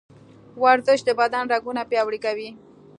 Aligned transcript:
ورزش 0.63 0.99
د 1.05 1.09
بدن 1.19 1.45
رګونه 1.53 1.81
پیاوړي 1.91 2.19
کوي. 2.25 2.49